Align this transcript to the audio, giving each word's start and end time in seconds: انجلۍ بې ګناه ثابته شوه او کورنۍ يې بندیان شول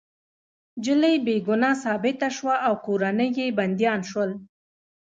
انجلۍ 0.77 1.15
بې 1.25 1.35
ګناه 1.47 1.75
ثابته 1.83 2.29
شوه 2.37 2.55
او 2.67 2.73
کورنۍ 2.85 3.29
يې 3.37 3.47
بندیان 3.57 4.01
شول 4.09 4.31